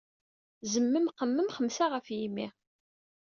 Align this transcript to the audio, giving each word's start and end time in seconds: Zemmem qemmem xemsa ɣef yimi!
Zemmem 0.73 1.07
qemmem 1.17 1.49
xemsa 1.55 1.85
ɣef 1.87 2.07
yimi! 2.17 2.47